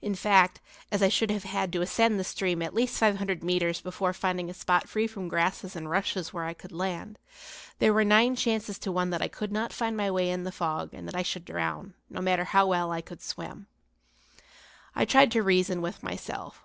In 0.00 0.14
fact, 0.14 0.60
as 0.92 1.02
I 1.02 1.08
should 1.08 1.32
have 1.32 1.42
had 1.42 1.72
to 1.72 1.82
ascend 1.82 2.20
the 2.20 2.22
stream 2.22 2.62
at 2.62 2.72
least 2.72 2.96
five 2.98 3.16
hundred 3.16 3.42
metres 3.42 3.80
before 3.80 4.12
finding 4.12 4.48
a 4.48 4.54
spot 4.54 4.88
free 4.88 5.08
from 5.08 5.26
grasses 5.26 5.74
and 5.74 5.90
rushes 5.90 6.32
where 6.32 6.44
I 6.44 6.54
could 6.54 6.70
land, 6.70 7.18
there 7.80 7.92
were 7.92 8.04
nine 8.04 8.36
chances 8.36 8.78
to 8.78 8.92
one 8.92 9.10
that 9.10 9.22
I 9.22 9.26
could 9.26 9.50
not 9.50 9.72
find 9.72 9.96
my 9.96 10.08
way 10.08 10.30
in 10.30 10.44
the 10.44 10.52
fog 10.52 10.94
and 10.94 11.08
that 11.08 11.16
I 11.16 11.22
should 11.24 11.44
drown, 11.44 11.94
no 12.08 12.20
matter 12.20 12.44
how 12.44 12.68
well 12.68 12.92
I 12.92 13.00
could 13.00 13.22
swim. 13.22 13.66
I 14.94 15.04
tried 15.04 15.32
to 15.32 15.42
reason 15.42 15.82
with 15.82 16.00
myself. 16.00 16.62